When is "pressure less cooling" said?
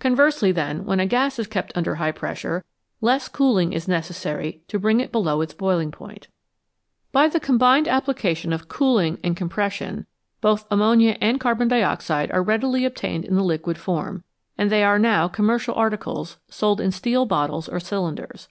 2.10-3.72